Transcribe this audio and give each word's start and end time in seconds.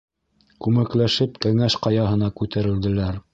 Күмәкләшеп 0.67 1.37
Кәңәш 1.45 1.77
Ҡаяһына 1.85 2.31
күтәрелделәр. 2.41 3.23